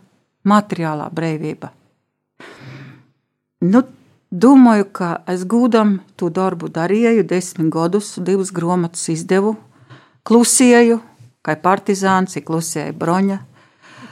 materiālā 0.44 1.06
brīvība. 1.14 1.70
Nu, 3.62 3.84
domāju, 4.34 4.88
ka 4.92 5.10
es 5.30 5.44
gūdam 5.44 6.00
to 6.16 6.28
darbu 6.28 6.68
darīju, 6.68 7.22
desmit 7.22 7.70
gadus, 7.70 8.16
divas 8.18 8.50
grāmatas 8.50 9.08
izdevu, 9.08 9.56
klusēju, 10.26 11.00
kā 11.44 11.54
partizāns, 11.62 12.34
klusēja 12.42 12.92
broņa. 12.98 13.38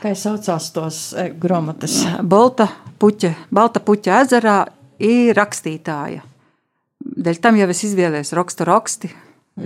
Kā 0.00 0.14
saucās 0.14 0.70
tos 0.72 1.12
e, 1.12 1.26
grāmatas? 1.30 2.04
Balta 2.22 2.68
puķa, 3.00 3.34
Balta 3.50 3.80
puķa 3.80 4.20
ezerā 4.22 4.60
ir 4.98 5.34
rakstītāja. 5.34 6.22
Dēļ 7.00 7.42
tam 7.42 7.58
jau 7.58 7.68
es 7.68 7.82
izvēlējos 7.84 8.32
rakstu 8.38 8.64
raksti, 8.68 9.10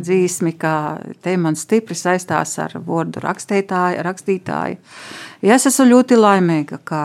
dzīsmi, 0.01 0.55
ka 0.59 0.75
te 1.23 1.37
man 1.41 1.57
stipri 1.59 1.97
saistās 1.99 2.57
ar 2.63 2.77
vārdu 2.87 3.23
rakstītāju. 3.25 4.03
rakstītāju. 4.03 4.77
Ja 5.43 5.55
es 5.55 5.67
esmu 5.67 5.87
ļoti 5.91 6.19
laimīga, 6.19 6.79
ka 6.85 7.03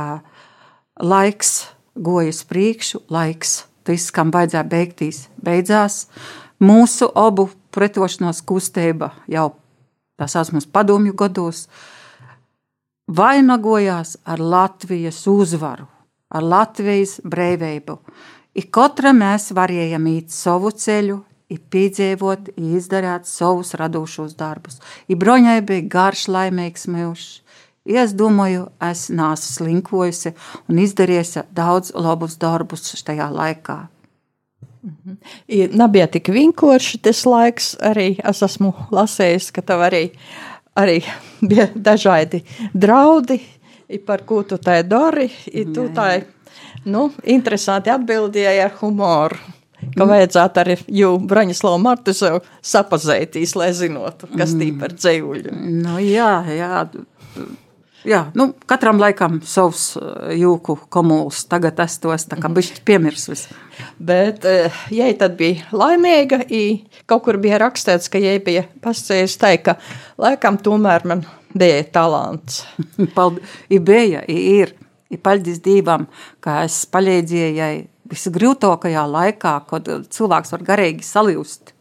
laiks 1.00 1.70
gojas 1.96 2.44
priekšu, 2.44 3.04
laiks, 3.10 3.66
tas, 3.84 4.10
kam 4.12 4.32
vajadzēja 4.32 4.66
beigtīs, 4.70 5.28
beidzās. 5.44 6.08
Mūsu 6.60 7.08
abu 7.16 7.50
pretošanās 7.72 8.42
kustība 8.44 9.14
jau 9.28 9.54
tā 10.20 10.28
saucamās 10.28 10.68
padomju 10.68 11.14
gados 11.16 11.68
vainagojās 13.08 14.18
ar 14.26 14.40
Latvijas 14.40 15.24
uzvaru, 15.28 15.88
ar 16.30 16.44
Latvijas 16.44 17.20
brīvību. 17.24 17.98
Ik 18.60 18.70
katra 18.76 19.14
mēs 19.16 19.52
varējām 19.56 20.08
iet 20.12 20.34
savu 20.34 20.72
ceļu, 20.76 21.20
ir 21.50 21.60
piedzīvot, 21.74 22.54
izdarīt 22.56 23.28
savus 23.30 23.74
radošos 23.80 24.36
darbus. 24.40 24.80
Ir 25.10 25.20
broņai 25.22 25.60
bija 25.66 25.88
garš, 25.90 26.28
laimīgs 26.32 26.88
mūžs. 26.92 27.30
Es 27.90 28.14
domāju, 28.14 28.68
es 28.86 29.08
neesmu 29.10 29.54
slinkojusi 29.56 30.34
un 30.70 30.82
izdarījusi 30.84 31.48
daudz 31.56 31.94
labus 31.96 32.36
darbus 32.38 32.92
šajā 32.94 33.30
laikā. 33.34 33.80
Mhm. 34.84 35.16
Nebija 35.76 36.08
tik 36.08 36.30
vienkārši 36.32 37.02
tas 37.04 37.26
laiks, 37.28 37.74
arī 37.84 38.14
es 38.24 38.44
esmu 38.46 38.72
lasījis, 38.96 39.50
ka 39.52 39.64
tev 39.66 39.84
arī, 39.90 40.04
arī 40.78 41.02
bija 41.50 41.68
dažādi 41.76 42.44
draudi, 42.74 43.42
par 44.06 44.24
ko 44.26 44.44
tu 44.44 44.58
tai 44.58 44.84
dari. 44.84 45.28
Tu 45.50 45.88
tai, 45.96 46.22
nu, 46.86 47.10
interesanti 47.24 47.92
atbildēji 47.92 48.64
ar 48.64 48.78
humoru. 48.80 49.59
Ka 49.96 50.04
mm. 50.04 50.10
vajadzētu 50.12 50.62
arī 50.64 50.76
Braņislavu 51.30 51.80
Martusevu 51.84 52.44
sapazētīs, 52.66 53.56
lai 53.60 53.72
zinotu, 53.78 54.30
kas 54.36 54.54
tī 54.60 54.70
par 54.80 54.94
dzējuļu. 54.98 55.56
Nu, 55.84 55.98
jā, 56.04 56.34
jā. 56.54 56.86
Jā, 58.08 58.30
nu, 58.32 58.54
katram 58.70 59.00
laikam 59.02 59.42
savs 59.44 59.98
eh, 60.00 60.36
jūku 60.40 60.78
komuls. 60.94 61.42
Tagad 61.52 61.82
es 61.84 61.98
tos 62.00 62.26
tā 62.32 62.38
kā 62.40 62.52
bišķi 62.56 62.84
piemirsis. 62.88 63.48
Bet, 64.00 64.48
eh, 64.48 64.78
ja 64.96 65.10
tad 65.20 65.36
bija 65.40 65.68
laimīga, 65.76 66.46
kaut 67.10 67.26
kur 67.26 67.40
bija 67.44 67.60
rakstīts, 67.60 68.08
ka 68.12 68.22
ja 68.24 68.38
bija 68.44 68.64
pasakījis 68.84 69.36
tā, 69.42 69.52
ka 69.64 69.76
laikam 70.22 70.62
tomēr 70.64 71.08
man 71.12 71.26
bija 71.52 71.84
talants. 71.92 72.64
Paldies, 73.18 73.60
i 73.68 73.82
bija, 73.84 74.24
i 74.32 74.40
ir, 74.62 74.74
i 75.12 75.20
paldies 75.20 75.60
Dievam, 75.66 76.08
ka 76.40 76.62
es 76.64 76.86
palīdzēju 76.94 77.90
visgrūtākajā 78.10 79.04
laikā, 79.10 79.54
kad 79.70 79.90
cilvēks 80.10 80.54
var 80.56 80.66
garīgi 80.72 81.06
saljust. 81.06 81.74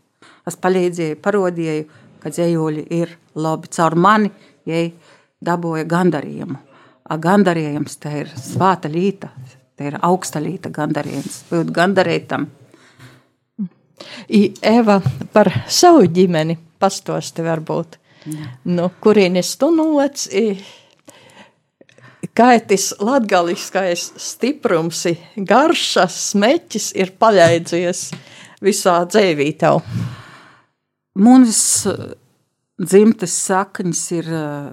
Es 0.49 0.57
palīdzēju, 0.61 1.19
parodīju, 1.25 1.87
ka 2.23 2.33
dzējoļi 2.33 2.87
ir 2.99 3.14
labi 3.38 3.71
caur 3.75 3.97
mani, 3.99 4.31
ja 4.69 4.87
dabūja 5.45 5.87
gandarījumu. 5.88 6.59
Gandarījums 7.09 7.97
te 8.03 8.11
ir 8.21 8.33
svāta 8.37 8.91
līta, 8.93 9.31
te 9.77 9.88
ir 9.88 9.97
augsta 10.05 10.43
līta 10.45 10.69
gandarījums, 10.75 11.45
būt 11.49 11.71
gandarītam. 11.73 12.49
I 14.29 14.43
Eva 14.62 14.99
par 15.33 15.51
savu 15.67 16.05
ģimeni 16.12 16.59
pastosti 16.79 17.43
varbūt. 17.47 17.97
Ja. 18.29 18.51
Nu, 18.69 18.91
kurienes 19.01 19.55
tu 19.57 19.71
nolec? 19.75 20.27
I 20.29 20.59
Kaitis 22.35 22.91
latgaliskais 22.99 24.09
stiprums, 24.19 25.05
garšas, 25.37 26.17
smeķis 26.33 26.91
ir 26.99 27.13
paļaidzies 27.19 28.09
visā 28.65 28.97
dzīvī 29.07 29.53
tev. 29.61 29.83
Mums 31.19 31.61
dzimtes 32.79 33.35
saknes 33.47 34.03
ir 34.15 34.31
uh, 34.35 34.73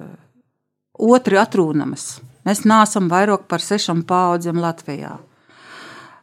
otri 0.97 1.37
atrūnamas. 1.41 2.19
Mēs 2.45 2.65
neesam 2.69 3.09
vairāk 3.09 3.47
par 3.49 3.61
sešām 3.61 4.03
paudzēm 4.09 4.61
Latvijā. 4.61 5.15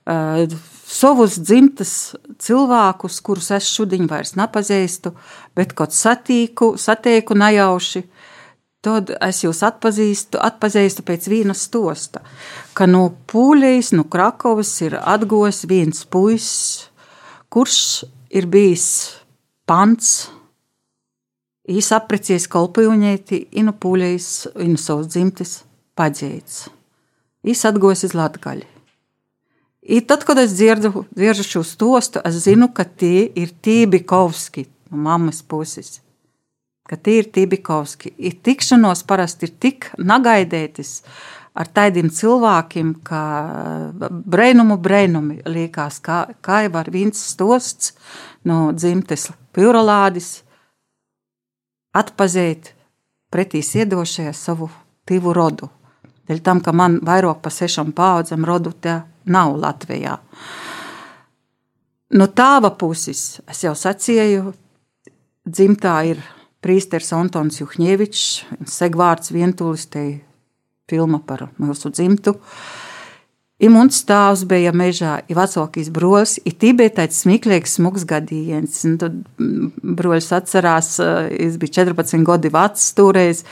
Uh, 0.02 0.46
savus 0.86 1.38
dzimtas 1.38 2.14
cilvēkus, 2.42 3.20
kurus 3.22 3.50
es 3.54 3.70
šodien 3.70 4.08
vairs 4.10 4.34
nepazīstu, 4.38 5.14
bet 5.56 5.74
kaut 5.78 5.94
satīku, 5.94 6.74
satieku 6.78 7.38
nejauši, 7.38 8.02
Tad 8.82 9.12
es 9.22 9.44
jūs 9.44 9.60
atpazīstu, 9.62 10.40
atpazīstu 10.42 11.04
pēc 11.06 11.28
viena 11.30 11.54
stosta, 11.54 12.18
ka 12.74 12.88
no 12.90 13.04
Pūlijas, 13.30 13.92
no 13.94 14.08
Krakovas 14.10 14.72
ir 14.82 14.96
atgojis 14.98 15.62
viens 15.70 16.02
puisis, 16.02 16.88
kurš 17.46 17.78
ir 18.34 18.50
bijis 18.50 18.88
pants. 19.70 20.26
Īs 21.70 21.92
aprecies 21.94 22.48
kolpījumēti, 22.50 23.44
inu 23.62 23.70
Pūlijas, 23.78 24.48
inu 24.58 24.80
savus 24.82 25.12
dzimtes 25.14 25.60
paģēts. 25.94 26.64
Īs 27.46 27.66
atgojis 27.70 28.08
iz 28.10 28.18
Latgaļi. 28.18 28.66
I 29.94 30.02
tad, 30.06 30.26
kad 30.26 30.38
es 30.42 30.58
dzirdu, 30.58 31.06
dzirdu 31.14 31.46
šo 31.46 31.62
stostu, 31.66 32.18
es 32.26 32.42
zinu, 32.48 32.72
ka 32.74 32.82
tie 32.82 33.28
ir 33.38 33.54
Tībikovski 33.62 34.66
no 34.90 35.06
mammas 35.06 35.38
puses 35.46 36.00
ka 36.92 36.98
tie 37.00 37.22
ir 37.22 37.30
Tibikovski. 37.32 38.10
Ir 38.20 38.34
tikšanos 38.44 39.00
parasti 39.08 39.48
ir 39.48 39.52
tik 39.64 39.86
nagaidētis 39.96 40.98
ar 41.56 41.70
tādiem 41.72 42.10
cilvēkiem, 42.12 42.90
ka 43.00 43.20
brēnumu 44.12 44.76
brēnumi 44.76 45.38
liekas, 45.48 46.02
kā, 46.04 46.18
kā 46.44 46.66
jau 46.66 46.72
var 46.74 46.90
viens 46.92 47.16
stosts 47.32 47.94
no 48.44 48.74
dzimtes 48.76 49.30
pjurolādis 49.56 50.42
atpazīt 51.96 52.74
pretī 53.32 53.64
siedošajā 53.64 54.36
savu 54.36 54.68
tīvu 55.08 55.32
rodu. 55.32 55.70
Dēļ 56.28 56.44
tam, 56.44 56.60
ka 56.60 56.76
man 56.76 57.00
vairāk 57.00 57.40
pa 57.40 57.48
sešām 57.48 57.94
paudzēm 57.96 58.44
rodu 58.44 58.74
te 58.76 58.98
nav 59.32 59.56
Latvijā. 59.64 60.18
No 62.20 62.28
tāva 62.28 62.74
puses 62.76 63.40
es 63.48 63.64
jau 63.64 63.72
sacīju, 63.72 64.52
dzimtā 65.48 65.96
ir 66.12 66.20
Prīsters 66.62 67.10
Antons 67.16 67.58
Juhņevičs, 67.58 68.26
segvārds 68.70 69.32
vientulis, 69.34 69.88
te 69.90 70.04
filma 70.90 71.18
par 71.26 71.48
mūsu 71.58 71.90
dzimtu. 71.90 72.36
I 73.62 73.70
mums 73.70 73.98
stāvs 74.02 74.44
bija 74.50 74.72
mežā, 74.74 75.16
ir 75.30 75.38
vecākais 75.38 75.90
brolis, 75.94 76.36
ir 76.46 76.54
tibētais 76.58 77.18
smieklīgs 77.22 77.76
smugs 77.78 78.06
gadījiens. 78.06 78.78
Un 78.86 78.96
tad 78.98 79.18
brolis 79.82 80.30
atcerās, 80.34 80.96
es 81.34 81.58
biju 81.62 81.76
14 81.82 82.26
gadi 82.26 82.50
vecs 82.54 82.88
toreiz, 82.98 83.44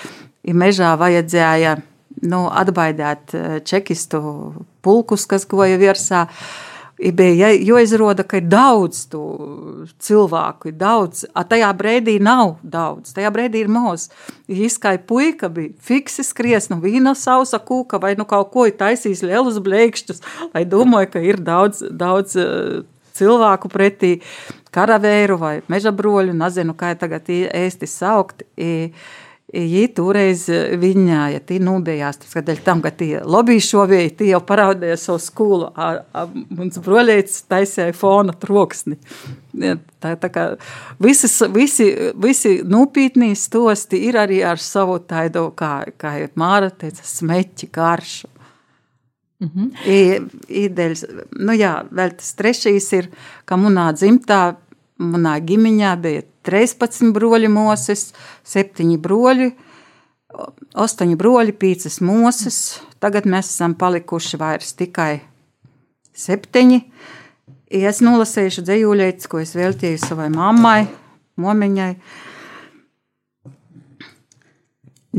ir 0.47 0.59
mežā 0.59 0.97
vajadzēja 0.99 1.77
nu, 2.31 2.47
atbaidēt 2.63 3.35
čekistu 3.67 4.23
pulkus, 4.83 5.27
kas 5.31 5.47
goja 5.51 5.79
virsā. 5.83 6.27
Uh, 6.27 6.70
bija 7.01 7.49
jāizrāda, 7.55 8.25
ka 8.29 8.41
ir 8.41 8.47
daudz 8.51 9.07
cilvēku, 10.05 10.71
ir 10.71 10.77
daudz. 10.81 11.25
A 11.35 11.45
tajā 11.49 11.71
brīdī 11.77 12.19
nav 12.23 12.59
daudz, 12.63 13.15
tajā 13.17 13.33
brīdī 13.35 13.65
ir 13.65 13.73
maz. 13.73 14.09
Izskai 14.51 14.99
puika 14.99 15.49
bija 15.53 15.73
fiksi 15.81 16.25
skries 16.27 16.69
no 16.73 16.81
vīna 16.83 17.15
sausa 17.17 17.61
kūka 17.63 18.01
vai 18.03 18.15
nu 18.19 18.27
kaut 18.29 18.53
ko 18.53 18.67
ir 18.69 18.77
taisījis 18.81 19.25
lielus 19.25 19.61
blēkšķus, 19.65 20.25
lai 20.55 20.67
domāju, 20.69 21.13
ka 21.15 21.25
ir 21.25 21.41
daudz, 21.45 21.83
daudz 21.89 22.37
uh, 22.41 22.83
cilvēku 23.17 23.71
pretī 23.73 24.19
karavēru 24.75 25.39
vai 25.41 25.55
meža 25.73 25.93
broļu, 25.95 26.37
nezinu, 26.37 26.77
kā 26.79 26.93
tagad 26.99 27.29
īsti 27.31 27.89
saukt. 27.91 28.45
I, 28.61 28.93
Viņi 29.51 29.89
toreiz 29.97 30.45
viņāja, 30.79 31.41
tie 31.43 31.59
nubējās, 31.63 32.21
tas, 32.23 32.35
kad 32.37 32.51
tam, 32.63 32.83
ka 32.85 32.93
tie 32.95 33.19
lobby 33.27 33.59
šovēji, 33.59 34.13
tie 34.21 34.29
jau 34.31 34.39
paraudēja 34.47 34.99
savu 35.01 35.19
skolu, 35.25 35.71
mums 36.55 36.79
broļēts 36.85 37.41
taisēja 37.51 37.97
fona 37.99 38.35
troksni. 38.39 38.99
Tā, 39.99 40.15
tā 40.23 40.31
kā 40.31 40.45
visas, 41.03 41.35
visi, 41.51 41.89
visi 42.23 42.61
nupītnī 42.63 43.33
stosti 43.35 44.05
ir 44.07 44.21
arī 44.23 44.39
ar 44.47 44.63
savu 44.63 45.01
taidu, 45.03 45.49
kā, 45.59 45.83
kā 45.99 46.15
Māra 46.39 46.71
teica, 46.71 47.03
smeķi 47.03 47.73
garšu. 47.75 48.31
Mm 49.41 49.51
-hmm. 49.57 50.31
Īdeļs, 50.49 51.05
nu 51.41 51.53
jā, 51.57 51.81
vēl 51.91 52.11
tas 52.17 52.35
trešais 52.35 52.93
ir, 52.93 53.09
ka 53.45 53.57
manā 53.57 53.91
dzimtā, 53.93 54.57
manā 55.01 55.39
ģimiņā 55.47 55.95
bija 56.03 56.23
13 56.47 57.11
broļi 57.17 57.51
mūses, 57.53 58.11
7 58.47 58.97
broļi, 59.03 59.51
8 60.79 61.17
broļi, 61.21 61.57
5 61.65 62.01
mūses. 62.07 62.61
Tagad 63.01 63.27
mēs 63.31 63.51
esam 63.55 63.75
palikuši 63.81 64.41
vairs 64.41 64.75
tikai 64.79 65.21
7. 66.15 66.81
Es 67.71 68.01
nolasīšu 68.03 68.65
dzējūļētis, 68.67 69.31
ko 69.31 69.41
es 69.43 69.55
veltīju 69.57 70.01
savai 70.03 70.29
mammai, 70.35 70.85
momiņai. 71.41 71.93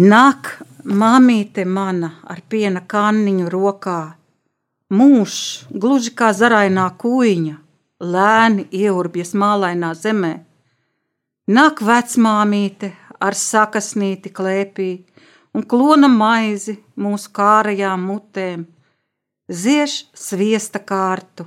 Nāk 0.02 0.52
Māmīte 0.82 1.62
mana 1.66 2.16
ar 2.26 2.40
piena 2.50 2.82
kanniņu 2.82 3.50
rokā, 3.54 4.16
mūžs 4.90 5.68
gluži 5.70 6.14
kā 6.18 6.32
zarainā 6.34 6.88
kūjiņa, 6.98 7.58
lēni 8.02 8.66
ieurbjas 8.74 9.36
mālainā 9.38 9.94
zemē. 9.98 10.34
Nāk 11.52 11.82
vecmāmīte 11.86 12.92
ar 13.22 13.38
sakasnīti 13.38 14.32
klēpī 14.34 14.92
un 15.54 15.66
klona 15.68 16.10
maizi 16.10 16.78
mūsu 16.98 17.32
kārajām 17.36 18.06
mutēm, 18.10 18.66
zieš 19.52 20.06
sviesta 20.18 20.80
kārtu, 20.80 21.46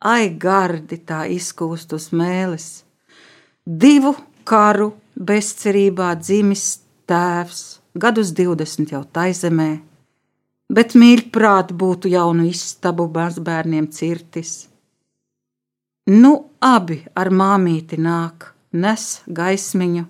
ai 0.00 0.30
gardi 0.30 0.98
tā 0.98 1.24
izkūst 1.32 1.94
uz 1.96 2.10
mēles. 2.16 2.68
Divu 3.66 4.14
karu 4.46 4.92
bezcerībā 5.16 6.14
dzimis 6.20 6.68
tēvs 7.08 7.64
gadus 7.98 8.32
20 8.36 8.92
jau 8.92 9.02
taizemē, 9.18 9.70
bet 10.72 10.94
mīļprāt 10.98 11.72
būtu 11.72 12.12
jaunu 12.12 12.48
istabu 12.50 13.08
bērniem 13.10 13.90
cirtis. 13.90 14.66
Nu, 16.06 16.52
abi 16.62 17.00
ar 17.18 17.32
māmīti 17.34 17.96
nāk, 17.98 18.52
nes 18.78 19.24
gaismiņu. 19.26 20.04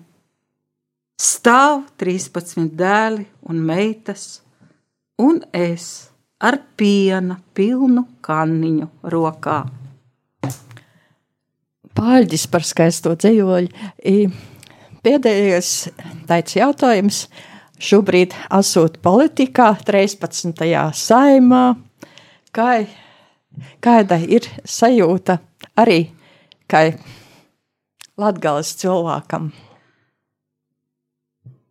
Stāv 1.17 1.87
13 1.97 2.67
dēli 2.77 3.23
un 3.49 3.63
meitas, 3.65 4.43
un 5.17 5.39
es 5.49 6.11
ar 6.37 6.59
piena 6.77 7.39
pilnu 7.57 8.03
kanniņu 8.21 8.91
rokā. 9.09 9.57
Pāļģis 11.97 12.45
par 12.53 12.69
skaisto 12.69 13.15
dzējoļu. 13.17 13.89
Pēdējais 15.01 15.73
tāds 16.29 16.59
jautājums 16.59 17.23
šobrīd 17.81 18.37
esot 18.53 19.01
politikā, 19.01 19.73
13. 19.81 20.61
saimā. 20.93 21.65
Kā, 22.53 22.71
kāda 23.81 24.21
ir 24.21 24.45
sajūta 24.61 25.41
arī 25.77 26.01
kā 26.69 26.89
latgales 28.17 28.73
cilvēkam? 28.81 29.51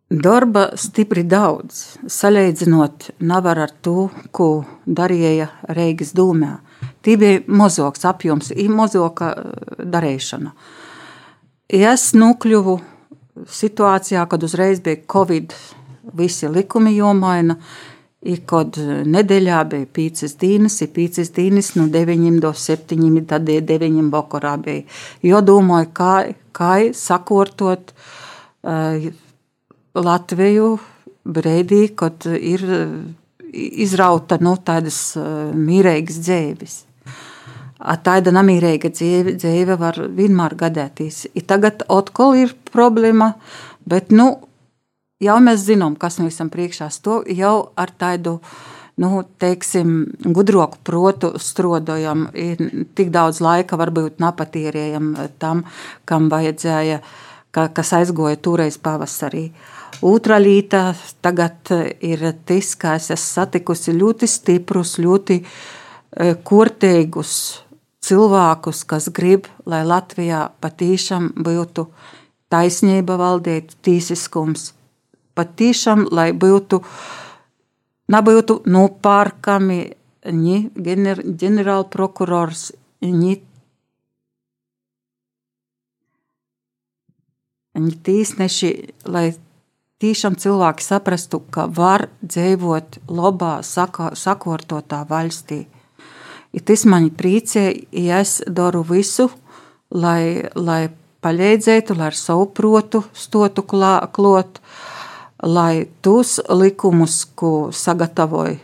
Darba 0.07 0.69
stipri 0.79 1.25
daudz, 1.27 1.97
salīdzinot 2.07 3.09
nevar 3.27 3.59
ar 3.59 3.73
to, 3.83 4.07
ko 4.31 4.63
darīja 4.87 5.49
Reigas 5.75 6.13
dūmē. 6.15 6.53
Tī 7.03 7.17
bija 7.19 7.41
mozoks 7.51 8.05
apjoms, 8.07 8.53
ir 8.55 8.71
mozoka 8.71 9.33
darīšana. 9.83 10.53
Es 11.67 12.13
nokļuvu 12.15 12.77
situācijā, 13.51 14.23
kad 14.31 14.47
uzreiz 14.47 14.79
bija 14.79 15.03
Covid 15.11 15.51
visi 16.15 16.47
likumi 16.47 16.95
jomaina. 16.95 17.57
Ir 18.25 18.39
kaut 18.49 18.79
nedēļā 18.81 19.59
bija 19.69 19.87
pīcis 19.93 20.33
dīnas, 20.41 20.79
ir 20.81 20.89
pīcis 20.95 21.29
dīnas 21.35 21.75
no 21.77 21.85
9 21.93 22.39
do 22.41 22.49
7, 22.49 23.21
tad 23.29 23.49
ir 23.53 23.61
9 23.69 24.09
vakarā 24.13 24.55
bija. 24.57 24.87
Jo 25.21 25.43
domāju, 25.45 25.91
kā, 25.93 26.13
kā 26.51 26.73
sakortot 26.97 27.93
uh, 27.93 29.05
Latviju 29.93 30.73
brīdī, 31.27 31.83
kad 31.97 32.25
ir 32.25 32.65
izrauta 33.53 34.37
no 34.41 34.55
nu, 34.55 34.63
tādas 34.65 34.99
uh, 35.19 35.53
mīrīgas 35.53 36.19
dzēvis. 36.25 36.77
Tāda 37.77 38.33
namīrīga 38.33 38.89
dzīve 38.89 39.77
var 39.77 39.99
vienmēr 40.17 40.55
gadēties. 40.57 41.27
I 41.37 41.43
tagad 41.45 41.85
atkal 41.93 42.33
ir 42.35 42.55
problēma, 42.73 43.35
bet 43.85 44.09
nu, 44.09 44.31
jau 45.23 45.37
mēs 45.43 45.65
zinām, 45.67 45.95
kas 45.99 46.19
mēs 46.21 46.37
esam 46.37 46.51
priekšā. 46.53 46.89
To 47.03 47.21
jau 47.29 47.69
ar 47.75 47.93
tādu 47.97 48.37
nu, 48.97 49.21
teiksim, 49.39 50.05
gudroku 50.33 50.79
protu 50.83 51.33
strodojam. 51.41 52.27
Ir 52.33 52.61
tik 52.97 53.11
daudz 53.13 53.41
laika, 53.43 53.77
varbūt 53.77 54.21
nepatīrējam 54.23 55.13
tam, 55.41 55.65
kam 56.05 56.29
vajadzēja, 56.33 57.01
ka, 57.53 57.67
kas 57.73 57.93
aizgoja 57.99 58.39
toreiz 58.41 58.79
pavasarī. 58.81 59.51
Otra 60.05 60.37
līnija 60.41 60.93
tagad 61.25 61.71
ir 62.05 62.25
tas, 62.45 62.73
ka 62.77 62.97
es 62.97 63.09
esmu 63.13 63.23
satikusi 63.41 63.95
ļoti 63.97 64.29
stiprus, 64.29 64.97
ļoti 65.01 65.39
e, 65.41 65.45
kortēgus 66.45 67.31
cilvēkus, 68.05 68.83
kas 68.85 69.09
grib, 69.13 69.47
lai 69.65 69.81
Latvijā 69.87 70.47
patīšām 70.61 71.31
būtu 71.41 71.87
taisnība 72.53 73.17
valdīt, 73.19 73.73
tīsiskums 73.81 74.71
patiešām, 75.37 76.07
lai 76.11 76.31
būtu, 76.33 76.81
nebūtu 78.13 78.61
nopērkami 78.65 79.79
ni 80.33 80.57
gener, 80.75 81.21
ģenerālprokurors, 81.23 82.71
ni, 83.05 83.37
ni 87.77 87.95
tīsneši, 88.07 88.71
lai 89.07 89.29
tiešām 90.01 90.37
cilvēki 90.39 90.85
saprastu, 90.85 91.41
ka 91.53 91.67
var 91.69 92.07
dzīvot 92.21 93.01
labā, 93.09 93.57
saka, 93.63 94.11
sakortotā 94.15 95.03
valstī. 95.09 95.65
I 96.53 96.61
tas 96.63 96.85
mani 96.89 97.11
priecē, 97.13 97.69
ja 97.91 98.21
es 98.23 98.39
daru 98.47 98.83
visu, 98.87 99.27
lai, 99.91 100.47
lai 100.55 100.87
palīdzētu, 101.23 101.97
lai 101.97 102.11
ar 102.11 102.17
savu 102.17 102.47
protu 102.55 103.03
stotu 103.13 103.65
klā, 103.67 103.99
klot, 104.13 104.61
lai 105.43 105.87
tos 106.01 106.39
likumus, 106.49 107.25
ko 107.35 107.69
sagatavoja 107.71 108.57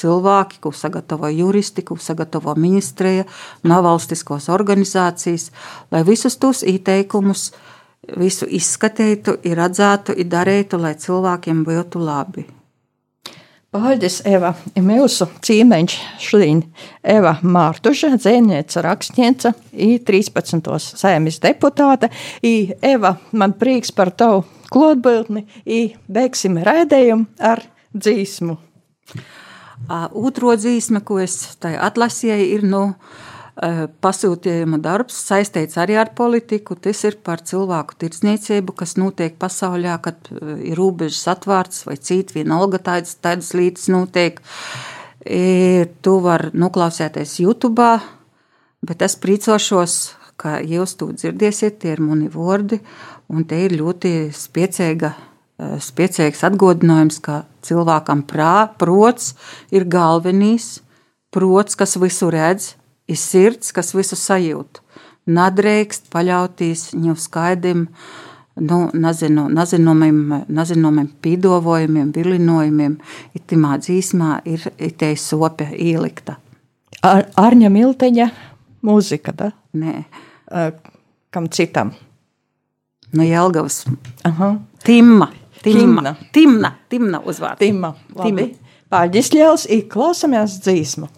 cilvēki, 0.00 0.58
ko 0.60 0.72
sagatavoja 0.74 1.36
juristi, 1.36 1.84
ko 1.86 1.96
sagatavo 2.00 2.54
ministrija, 2.58 3.24
nevalstiskos 3.62 4.48
organizācijas, 4.50 5.50
lai 5.94 6.02
visus 6.06 6.36
tos 6.36 6.64
ieteikumus 6.66 7.52
visu 8.18 8.48
izskatītu, 8.50 9.38
ir 9.46 9.62
atzētu, 9.64 10.16
ir 10.18 10.28
darītu, 10.28 10.80
lai 10.80 10.94
cilvēkiem 11.00 11.64
būtu 11.64 12.02
labi. 12.02 12.44
Paldies, 13.74 14.20
Eva. 14.28 14.52
Mūsu 14.78 15.26
cīmeņš 15.42 15.94
šodien 16.22 16.60
Eva 17.02 17.32
Mārtuža, 17.42 18.12
dzēniece, 18.20 18.82
rakstniece, 18.84 19.50
i 19.72 19.96
13. 19.98 20.68
sēmis 20.78 21.40
deputāte. 21.42 22.12
I 22.46 22.70
Eva, 22.82 23.16
man 23.32 23.56
prieks 23.58 23.90
par 23.90 24.12
tavu 24.14 24.44
klotbūtni, 24.74 25.44
i 25.66 25.94
beigsim 26.10 26.58
raidējumu 26.66 27.28
ar 27.38 27.62
dzīsmu. 27.94 28.58
Otro 29.88 30.54
dzīsme, 30.56 31.02
ko 31.04 31.20
es 31.22 31.56
tai 31.60 31.74
atlasīju, 31.80 32.50
ir 32.56 32.66
no 32.66 32.84
nu, 32.88 33.14
pasūtījuma 33.54 34.80
darbs 34.82 35.14
saistīts 35.28 35.78
arī 35.78 35.96
ar 36.00 36.10
politiku. 36.16 36.74
Tas 36.74 37.04
ir 37.06 37.18
par 37.22 37.42
cilvēku 37.46 37.94
tirdzniecību, 38.02 38.74
kas 38.74 38.96
notiek 38.98 39.36
pasaulē, 39.38 39.94
kad 40.02 40.30
ir 40.58 40.76
robežas 40.78 41.28
atvērtas 41.36 41.86
vai 41.86 41.96
citi 41.96 42.40
vienalga 42.40 42.78
tādas, 42.82 43.14
tādas 43.22 43.52
lietas 43.54 43.88
notiek. 43.88 44.40
E, 45.24 45.86
tu 46.02 46.18
vari 46.20 46.50
noklausīties 46.52 47.38
YouTube, 47.40 47.86
bet 48.84 49.02
es 49.06 49.14
priecāšos, 49.16 49.94
ka 50.36 50.58
jūs 50.60 50.96
to 50.98 51.12
dzirdēsiet, 51.14 51.78
tie 51.80 51.94
ir 51.94 52.02
mani 52.02 52.26
vārdi, 52.28 52.80
Un 53.32 53.44
te 53.48 53.58
ir 53.64 53.76
ļoti 53.78 54.30
spiecīga, 54.34 55.14
eh, 55.58 55.76
spiecīgs 55.80 56.44
atgādinājums, 56.44 57.20
ka 57.22 57.44
cilvēkam 57.62 58.24
prā, 58.28 58.68
prots 58.78 59.34
ir 59.70 59.84
galvenais, 59.84 60.80
prots, 61.30 61.74
kas 61.74 61.96
visu 61.96 62.30
redz, 62.30 62.74
ir 63.08 63.16
sirds, 63.16 63.72
kas 63.72 63.92
visu 63.92 64.16
sajūt. 64.16 64.80
Nadreikst 65.26 66.10
paļauties 66.12 66.92
ņu 66.94 67.16
skaidrim, 67.16 67.88
nu, 68.60 68.78
nezinu, 68.92 69.48
nezinomiem, 69.48 70.44
nezinomiem 70.48 71.08
pīdovojumiem, 71.24 72.12
vilinojumiem. 72.12 72.98
Itimā 73.34 73.78
dzīsmā 73.80 74.42
ir 74.44 74.68
itēja 74.78 75.18
sope 75.18 75.70
ielikta. 75.72 76.36
Ar, 77.04 77.26
Arņa 77.40 77.70
Milteņa 77.72 78.30
mūzika, 78.84 79.32
da? 79.36 79.50
Nē. 79.76 80.04
Uh, 80.44 80.70
kam 81.34 81.48
citam? 81.48 81.94
no 83.16 83.26
Jēlgavas. 83.26 83.84
Aha. 84.28 84.54
Timma. 84.84 85.30
Timna. 85.64 86.14
Timna. 86.32 86.74
Timna 86.92 87.22
uzvārds. 87.24 87.60
Timna. 87.62 87.94
Labi. 88.14 88.48
Timna. 88.50 88.72
Pārģisļēls 88.94 89.68
ir 89.74 89.86
klausamies 89.90 90.58
dzīsmu. 90.62 91.08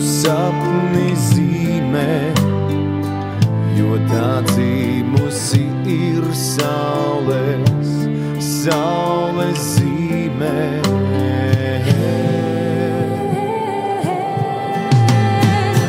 sapni 0.00 1.10
zīmē, 1.28 2.32
jo 3.76 3.98
tā 4.08 4.40
dzīvusi 4.48 5.62
ir 5.94 6.28
saules, 6.36 7.90
saules 8.40 9.66
zīmē. 9.74 10.54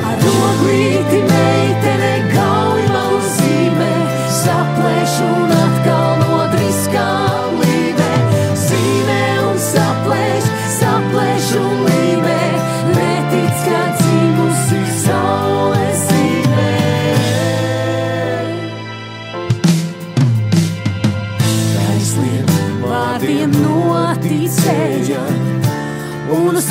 Ar 0.07 0.25
nogrīti 0.25 1.21
meitene 1.29 2.15
galā. 2.33 2.60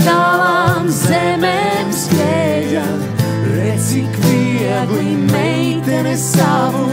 savām 0.05 0.91
zemēm 0.95 1.95
spējam, 1.95 3.07
redzi, 3.55 4.05
cik 4.05 4.19
viegli 4.27 5.17
meitene 5.31 6.17
savu, 6.19 6.87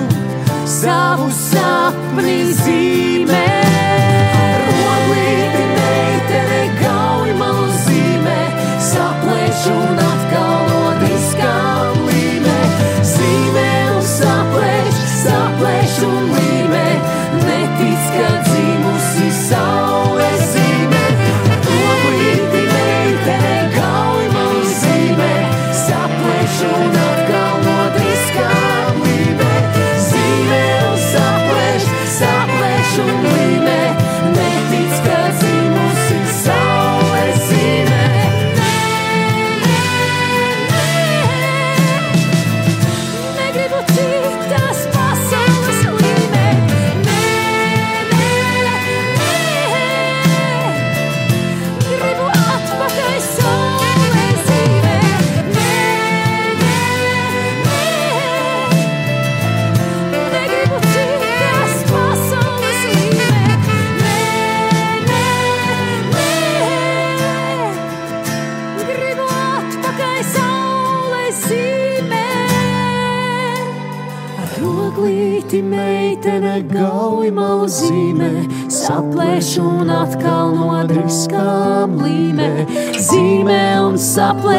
savu 0.77 1.29
sapni 1.41 2.39
zīmē. 2.61 3.06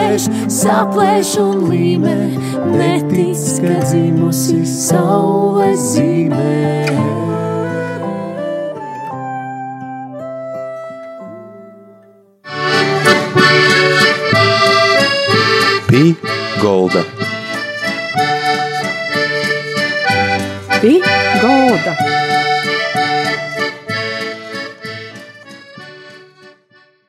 saplēš, 0.08 0.28
saplēš 0.48 1.32
un 1.42 1.68
līmē, 1.68 2.16
netic, 2.72 3.44
ka 3.60 3.76
dzimusi 3.84 4.64
saules 4.64 5.92
zīmē. 5.92 7.17